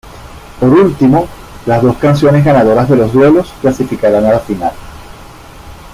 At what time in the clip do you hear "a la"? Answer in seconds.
4.25-4.39